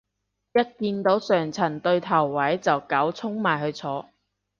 [0.53, 4.09] 一見到上層對頭位就狗衝埋去坐